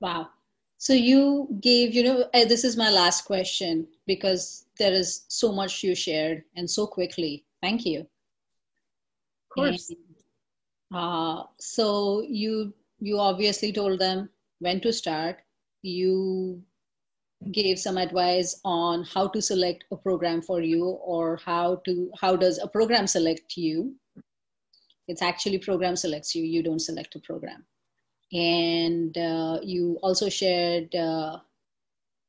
Wow. 0.00 0.28
So 0.76 0.92
you 0.92 1.48
gave, 1.60 1.94
you 1.94 2.04
know, 2.04 2.28
eh, 2.34 2.44
this 2.44 2.64
is 2.64 2.76
my 2.76 2.90
last 2.90 3.24
question 3.24 3.86
because 4.06 4.66
there 4.78 4.92
is 4.92 5.24
so 5.28 5.52
much 5.52 5.82
you 5.82 5.94
shared 5.94 6.44
and 6.54 6.70
so 6.70 6.86
quickly. 6.86 7.44
Thank 7.62 7.84
you. 7.84 8.00
Of 8.00 8.06
course. 9.54 9.90
And, 9.90 9.98
uh, 11.00 11.44
so 11.58 12.22
you 12.22 12.74
you 13.00 13.18
obviously 13.18 13.72
told 13.72 13.98
them 13.98 14.28
when 14.60 14.80
to 14.80 14.92
start. 14.92 15.38
You 15.82 16.62
gave 17.52 17.78
some 17.78 17.98
advice 17.98 18.60
on 18.64 19.04
how 19.04 19.28
to 19.28 19.40
select 19.40 19.84
a 19.92 19.96
program 19.96 20.42
for 20.42 20.60
you 20.60 20.86
or 20.86 21.38
how 21.44 21.76
to 21.84 22.10
how 22.20 22.34
does 22.36 22.58
a 22.58 22.66
program 22.66 23.06
select 23.06 23.56
you? 23.56 23.94
It's 25.06 25.22
actually 25.22 25.58
program 25.58 25.96
selects 25.96 26.34
you 26.34 26.44
you 26.44 26.62
don't 26.62 26.80
select 26.80 27.14
a 27.14 27.20
program. 27.20 27.64
And 28.32 29.16
uh, 29.16 29.60
you 29.62 29.98
also 30.02 30.28
shared 30.28 30.94
uh, 30.94 31.38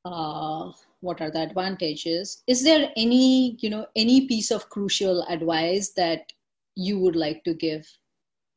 uh, 0.06 0.72
what 1.02 1.22
are 1.22 1.32
the 1.32 1.42
advantages? 1.42 2.44
Is 2.48 2.64
there 2.64 2.92
any 2.96 3.58
you 3.60 3.70
know 3.70 3.88
any 3.96 4.28
piece 4.28 4.52
of 4.52 4.70
crucial 4.70 5.24
advice 5.24 5.92
that 5.98 6.32
you 6.76 7.00
would 7.00 7.16
like 7.16 7.44
to 7.44 7.54
give 7.54 7.86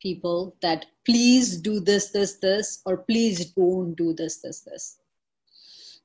people 0.02 0.56
that 0.62 0.86
please 1.06 1.56
do 1.58 1.78
this 1.80 2.10
this 2.10 2.34
this 2.36 2.82
or 2.84 2.96
please 2.98 3.52
don't 3.52 3.94
do 3.94 4.12
this 4.12 4.38
this 4.38 4.60
this 4.60 4.98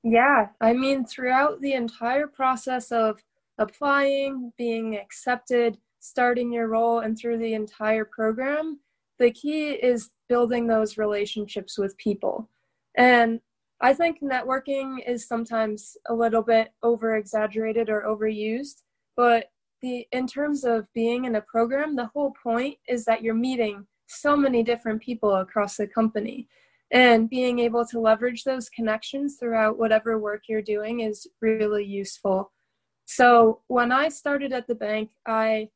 yeah, 0.03 0.47
I 0.61 0.73
mean, 0.73 1.05
throughout 1.05 1.59
the 1.61 1.73
entire 1.73 2.27
process 2.27 2.91
of 2.91 3.21
applying, 3.57 4.53
being 4.57 4.95
accepted, 4.95 5.77
starting 5.99 6.51
your 6.53 6.67
role, 6.67 6.99
and 6.99 7.17
through 7.17 7.39
the 7.39 7.53
entire 7.53 8.05
program, 8.05 8.79
the 9.19 9.31
key 9.31 9.71
is 9.71 10.11
building 10.29 10.67
those 10.67 10.97
relationships 10.97 11.77
with 11.77 11.97
people. 11.97 12.49
And 12.95 13.41
I 13.81 13.93
think 13.93 14.21
networking 14.21 14.97
is 15.07 15.27
sometimes 15.27 15.97
a 16.07 16.13
little 16.13 16.41
bit 16.41 16.69
over 16.83 17.15
exaggerated 17.15 17.89
or 17.89 18.03
overused, 18.03 18.83
but 19.15 19.47
the 19.81 20.07
in 20.11 20.27
terms 20.27 20.63
of 20.63 20.91
being 20.93 21.25
in 21.25 21.35
a 21.35 21.41
program, 21.41 21.95
the 21.95 22.09
whole 22.13 22.33
point 22.41 22.77
is 22.87 23.05
that 23.05 23.21
you're 23.21 23.33
meeting 23.33 23.85
so 24.07 24.35
many 24.35 24.63
different 24.63 25.01
people 25.01 25.35
across 25.35 25.77
the 25.77 25.87
company 25.87 26.47
and 26.91 27.29
being 27.29 27.59
able 27.59 27.85
to 27.85 27.99
leverage 27.99 28.43
those 28.43 28.69
connections 28.69 29.35
throughout 29.37 29.77
whatever 29.77 30.17
work 30.17 30.43
you're 30.47 30.61
doing 30.61 31.01
is 31.01 31.27
really 31.41 31.83
useful. 31.83 32.51
So 33.05 33.61
when 33.67 33.91
I 33.91 34.09
started 34.09 34.53
at 34.53 34.67
the 34.67 34.75
bank, 34.75 35.11
I 35.25 35.69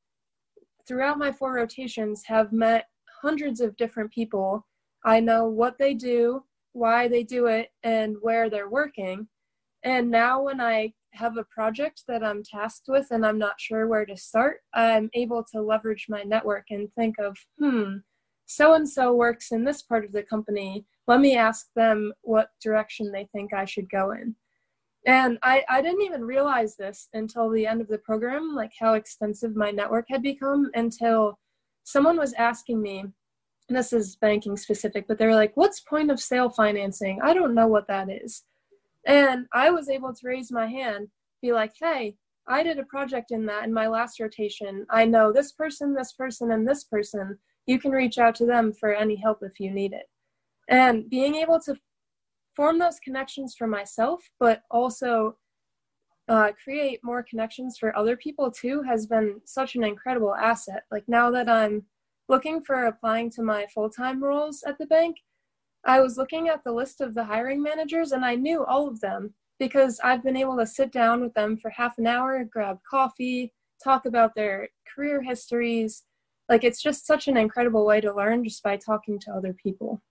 throughout 0.88 1.18
my 1.18 1.32
four 1.32 1.54
rotations 1.54 2.24
have 2.26 2.52
met 2.52 2.88
hundreds 3.22 3.62
of 3.62 3.78
different 3.78 4.12
people. 4.12 4.66
I 5.06 5.20
know 5.20 5.46
what 5.46 5.78
they 5.78 5.94
do, 5.94 6.44
why 6.74 7.08
they 7.08 7.24
do 7.24 7.48
it, 7.48 7.72
and 7.84 8.16
where 8.22 8.50
they're 8.50 8.70
working. 8.70 9.28
And 9.84 10.10
now 10.10 10.42
when 10.42 10.62
I 10.62 10.94
have 11.14 11.38
a 11.38 11.46
project 11.46 12.04
that 12.08 12.24
I'm 12.24 12.44
tasked 12.44 12.86
with 12.88 13.08
and 13.12 13.26
I'm 13.26 13.38
not 13.38 13.60
sure 13.60 13.88
where 13.88 14.06
to 14.06 14.18
start, 14.18 14.58
I'm 14.74 15.10
able 15.14 15.44
to 15.52 15.62
leverage 15.62 16.08
my 16.10 16.24
network 16.24 16.66
and 16.70 16.90
think 16.94 17.16
of, 17.20 17.38
hmm, 17.60 17.98
so 18.46 18.74
and 18.74 18.88
so 18.88 19.14
works 19.14 19.52
in 19.52 19.64
this 19.64 19.82
part 19.82 20.06
of 20.06 20.12
the 20.12 20.24
company 20.24 20.86
let 21.08 21.20
me 21.20 21.36
ask 21.36 21.68
them 21.76 22.14
what 22.22 22.50
direction 22.62 23.12
they 23.12 23.28
think 23.34 23.54
I 23.54 23.66
should 23.66 23.90
go 23.90 24.12
in. 24.12 24.36
And 25.06 25.40
I, 25.42 25.64
I 25.68 25.82
didn't 25.82 26.04
even 26.04 26.24
realize 26.24 26.76
this 26.76 27.10
until 27.14 27.50
the 27.50 27.66
end 27.66 27.82
of 27.82 27.88
the 27.88 27.98
program, 27.98 28.54
like 28.56 28.72
how 28.80 28.94
extensive 28.94 29.56
my 29.56 29.72
network 29.72 30.06
had 30.10 30.22
become 30.22 30.70
until 30.76 31.40
someone 31.84 32.18
was 32.18 32.34
asking 32.34 32.82
me, 32.82 33.00
and 33.00 33.78
this 33.78 33.94
is 33.94 34.16
banking 34.16 34.56
specific, 34.56 35.06
but 35.08 35.18
they 35.18 35.26
were 35.26 35.36
like, 35.36 35.52
what's 35.56 35.80
point 35.80 36.12
of 36.12 36.20
sale 36.20 36.50
financing? 36.50 37.20
I 37.24 37.34
don't 37.34 37.56
know 37.56 37.68
what 37.68 37.88
that 37.88 38.10
is. 38.10 38.44
And 39.06 39.46
I 39.54 39.70
was 39.72 39.90
able 39.90 40.14
to 40.14 40.28
raise 40.28 40.52
my 40.52 40.68
hand, 40.68 41.08
be 41.42 41.54
like, 41.54 41.74
hey, 41.80 42.16
I 42.48 42.64
did 42.64 42.80
a 42.80 42.86
project 42.86 43.32
in 43.32 43.46
that 43.48 43.66
in 43.66 43.74
my 43.74 43.88
last 43.88 44.20
rotation. 44.20 44.86
I 44.90 45.06
know 45.06 45.32
this 45.32 45.52
person, 45.52 45.94
this 45.94 46.14
person, 46.14 46.52
and 46.52 46.68
this 46.68 46.84
person. 46.84 47.38
You 47.68 47.80
can 47.80 47.92
reach 47.92 48.18
out 48.18 48.36
to 48.36 48.46
them 48.46 48.74
for 48.74 48.94
any 48.94 49.16
help 49.16 49.40
if 49.42 49.60
you 49.60 49.72
need 49.72 49.94
it 49.94 50.08
and 50.72 51.10
being 51.10 51.36
able 51.36 51.60
to 51.60 51.76
form 52.56 52.80
those 52.80 53.00
connections 53.00 53.56
for 53.56 53.68
myself 53.68 54.22
but 54.40 54.64
also 54.72 55.36
uh, 56.28 56.52
create 56.64 57.00
more 57.04 57.24
connections 57.24 57.78
for 57.78 57.96
other 57.96 58.16
people 58.16 58.50
too 58.50 58.82
has 58.82 59.06
been 59.06 59.40
such 59.46 59.76
an 59.76 59.84
incredible 59.84 60.34
asset 60.36 60.84
like 60.92 61.04
now 61.08 61.30
that 61.30 61.50
i'm 61.50 61.84
looking 62.30 62.64
for 62.64 62.86
applying 62.86 63.30
to 63.30 63.44
my 63.44 63.66
full-time 63.74 64.24
roles 64.24 64.64
at 64.64 64.78
the 64.78 64.86
bank 64.86 65.18
i 65.86 66.00
was 66.00 66.18
looking 66.18 66.48
at 66.48 66.64
the 66.64 66.72
list 66.72 67.02
of 67.02 67.14
the 67.14 67.24
hiring 67.24 67.62
managers 67.62 68.12
and 68.12 68.26
i 68.26 68.36
knew 68.36 68.66
all 68.66 68.88
of 68.88 69.00
them 69.02 69.34
because 69.60 70.00
i've 70.04 70.24
been 70.24 70.38
able 70.38 70.58
to 70.58 70.66
sit 70.66 70.92
down 70.92 71.22
with 71.22 71.34
them 71.34 71.58
for 71.58 71.70
half 71.70 71.98
an 71.98 72.08
hour 72.08 72.44
grab 72.44 72.78
coffee 72.90 73.52
talk 73.84 74.06
about 74.06 74.36
their 74.36 74.70
career 74.94 75.22
histories. 75.22 76.04
Like 76.50 76.64
it's 76.64 76.82
just 76.82 77.06
such 77.06 77.28
an 77.28 77.38
incredible 77.38 77.86
way 77.86 78.02
to 78.02 78.14
learn 78.14 78.44
just 78.44 78.64
by 78.64 78.78
talking 78.78 79.20
to 79.20 79.32
other 79.32 79.54
people. 79.54 80.02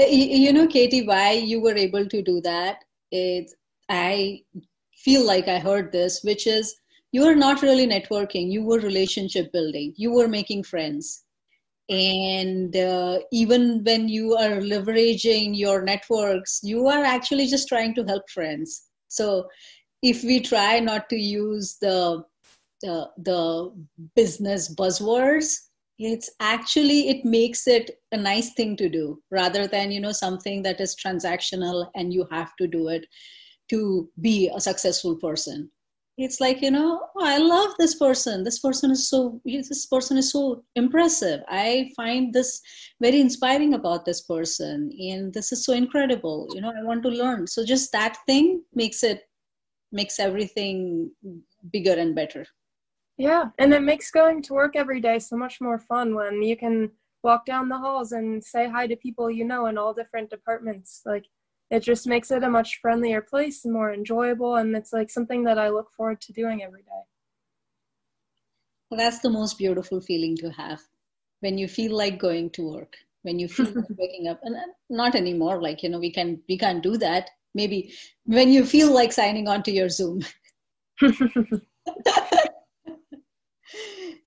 Uh, 0.00 0.04
you 0.04 0.52
know 0.52 0.68
katie 0.68 1.04
why 1.04 1.32
you 1.32 1.60
were 1.60 1.74
able 1.74 2.06
to 2.06 2.22
do 2.22 2.40
that 2.40 2.84
is 3.10 3.52
i 3.88 4.40
feel 4.94 5.26
like 5.26 5.48
i 5.48 5.58
heard 5.58 5.90
this 5.90 6.22
which 6.22 6.46
is 6.46 6.76
you 7.10 7.24
were 7.26 7.34
not 7.34 7.62
really 7.62 7.84
networking 7.84 8.48
you 8.48 8.62
were 8.62 8.78
relationship 8.78 9.50
building 9.52 9.92
you 9.96 10.12
were 10.12 10.28
making 10.28 10.62
friends 10.62 11.24
and 11.88 12.76
uh, 12.76 13.18
even 13.32 13.82
when 13.84 14.08
you 14.08 14.36
are 14.36 14.60
leveraging 14.60 15.56
your 15.56 15.82
networks 15.82 16.60
you 16.62 16.86
are 16.86 17.04
actually 17.04 17.46
just 17.46 17.68
trying 17.68 17.94
to 17.94 18.04
help 18.04 18.28
friends. 18.30 18.84
So 19.08 19.48
if 20.02 20.22
we 20.22 20.40
try 20.40 20.80
not 20.80 21.08
to 21.10 21.16
use 21.16 21.76
the 21.80 22.22
the, 22.82 23.10
the 23.16 23.72
business 24.14 24.72
buzzwords 24.72 25.52
it's 25.98 26.30
actually 26.38 27.08
it 27.08 27.24
makes 27.24 27.66
it 27.66 27.90
a 28.12 28.16
nice 28.16 28.52
thing 28.54 28.76
to 28.76 28.88
do 28.88 29.20
rather 29.30 29.66
than 29.66 29.90
you 29.90 30.00
know 30.00 30.12
something 30.12 30.62
that 30.62 30.80
is 30.80 30.94
transactional 30.94 31.88
and 31.96 32.12
you 32.12 32.26
have 32.30 32.54
to 32.56 32.68
do 32.68 32.88
it 32.88 33.04
to 33.68 34.08
be 34.20 34.50
a 34.54 34.60
successful 34.60 35.16
person 35.16 35.70
it's 36.18 36.40
like 36.40 36.60
you 36.60 36.70
know 36.70 37.00
oh, 37.16 37.24
i 37.24 37.38
love 37.38 37.70
this 37.78 37.94
person. 37.94 38.42
This 38.42 38.58
person 38.58 38.90
is 38.90 39.08
so 39.08 39.40
this 39.44 39.86
person 39.86 40.18
is 40.18 40.30
so 40.32 40.64
impressive. 40.74 41.40
I 41.48 41.90
find 41.96 42.32
this 42.34 42.60
very 43.00 43.20
inspiring 43.20 43.74
about 43.74 44.04
this 44.04 44.22
person 44.22 44.90
and 44.98 45.32
this 45.32 45.52
is 45.52 45.64
so 45.64 45.72
incredible. 45.72 46.48
You 46.54 46.60
know 46.60 46.72
i 46.76 46.82
want 46.82 47.02
to 47.04 47.08
learn. 47.08 47.46
So 47.46 47.64
just 47.64 47.92
that 47.92 48.18
thing 48.26 48.62
makes 48.74 49.02
it 49.04 49.22
makes 49.92 50.18
everything 50.18 51.10
bigger 51.72 51.94
and 51.94 52.14
better. 52.14 52.44
Yeah, 53.16 53.46
and 53.58 53.72
it 53.72 53.82
makes 53.82 54.10
going 54.10 54.42
to 54.42 54.54
work 54.54 54.76
every 54.76 55.00
day 55.00 55.18
so 55.18 55.36
much 55.36 55.60
more 55.60 55.78
fun 55.78 56.14
when 56.14 56.42
you 56.42 56.56
can 56.56 56.90
walk 57.22 57.46
down 57.46 57.68
the 57.68 57.78
halls 57.78 58.12
and 58.12 58.44
say 58.44 58.68
hi 58.68 58.86
to 58.86 58.96
people 58.96 59.28
you 59.30 59.44
know 59.44 59.66
in 59.66 59.78
all 59.78 59.94
different 59.94 60.30
departments. 60.30 61.02
Like 61.06 61.26
it 61.70 61.80
just 61.80 62.06
makes 62.06 62.30
it 62.30 62.42
a 62.42 62.50
much 62.50 62.78
friendlier 62.80 63.20
place 63.20 63.64
and 63.64 63.74
more 63.74 63.92
enjoyable 63.92 64.56
and 64.56 64.74
it's 64.76 64.92
like 64.92 65.10
something 65.10 65.44
that 65.44 65.58
I 65.58 65.68
look 65.68 65.92
forward 65.92 66.20
to 66.22 66.32
doing 66.32 66.62
every 66.62 66.82
day. 66.82 67.02
Well, 68.90 68.98
that's 68.98 69.20
the 69.20 69.30
most 69.30 69.58
beautiful 69.58 70.00
feeling 70.00 70.36
to 70.38 70.50
have 70.50 70.80
when 71.40 71.58
you 71.58 71.68
feel 71.68 71.96
like 71.96 72.18
going 72.18 72.50
to 72.50 72.62
work, 72.62 72.96
when 73.22 73.38
you 73.38 73.48
feel 73.48 73.66
like 73.66 73.84
waking 73.98 74.28
up 74.28 74.40
and 74.42 74.56
uh, 74.56 74.60
not 74.88 75.14
anymore 75.14 75.60
like 75.62 75.82
you 75.82 75.88
know 75.88 75.98
we 75.98 76.10
can 76.10 76.40
we 76.48 76.56
can't 76.56 76.82
do 76.82 76.96
that. 76.96 77.30
Maybe 77.54 77.92
when 78.24 78.50
you 78.50 78.64
feel 78.64 78.92
like 78.92 79.12
signing 79.12 79.48
on 79.48 79.62
to 79.64 79.70
your 79.70 79.88
Zoom. 79.88 80.24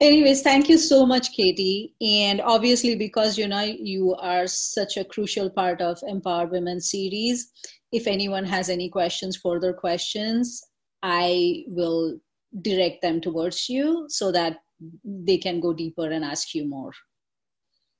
anyways 0.02 0.42
thank 0.42 0.68
you 0.68 0.78
so 0.78 1.06
much 1.06 1.32
katie. 1.34 1.94
And 2.02 2.42
obviously 2.42 2.96
because 2.96 3.38
you 3.38 3.48
know 3.48 3.62
you 3.62 4.16
are 4.16 4.48
such 4.48 4.98
a 4.98 5.06
crucial 5.06 5.50
part 5.50 5.82
of 5.82 6.00
empowered 6.08 6.52
women 6.52 6.82
series 6.82 7.52
if 7.92 8.08
anyone 8.08 8.46
has 8.46 8.70
any 8.70 8.90
questions 8.90 9.38
further 9.38 9.74
questions 9.74 10.62
i 11.04 11.64
will 11.68 12.18
direct 12.62 13.02
them 13.02 13.22
towards 13.22 13.70
you 13.70 14.06
so 14.10 14.32
that 14.32 14.58
they 15.04 15.38
can 15.38 15.60
go 15.60 15.74
deeper 15.74 16.10
and 16.10 16.26
ask 16.26 16.56
you 16.56 16.68
more. 16.68 16.92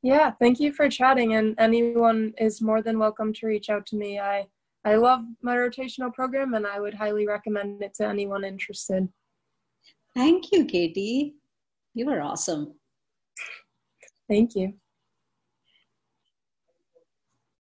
Yeah 0.02 0.32
thank 0.40 0.60
you 0.60 0.74
for 0.74 0.90
chatting. 0.90 1.36
And 1.36 1.56
anyone 1.60 2.34
is 2.40 2.62
more 2.62 2.82
than 2.82 2.98
welcome 2.98 3.34
to 3.34 3.48
reach 3.48 3.70
out 3.70 3.86
to 3.88 3.96
me. 3.96 4.20
I 4.20 4.48
i 4.84 4.96
love 4.96 5.22
my 5.44 5.56
rotational 5.56 6.12
program 6.12 6.56
and 6.56 6.66
i 6.66 6.80
would 6.80 6.96
highly 6.96 7.28
recommend 7.28 7.84
it 7.84 7.94
to 7.96 8.08
anyone 8.08 8.44
interested. 8.44 9.08
Thank 10.16 10.52
you, 10.52 10.66
Katie. 10.66 11.36
You 11.94 12.06
were 12.06 12.22
awesome. 12.22 12.76
Thank 14.30 14.56
you. 14.56 14.74